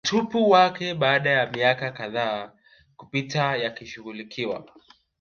utupu 0.05 0.49
wake 0.49 0.93
baada 0.93 1.29
ya 1.29 1.51
miaka 1.51 1.91
kadhaa 1.91 2.51
kupita 2.97 3.55
yakishughulikiwa 3.57 4.67